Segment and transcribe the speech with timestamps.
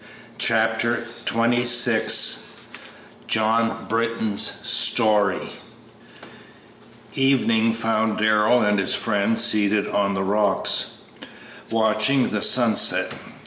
[0.39, 2.89] Chapter XXVI
[3.27, 5.49] JOHN BRITTON'S STORY
[7.13, 11.01] Evening found Darrell and his friend seated on the rocks
[11.69, 13.13] watching the sunset.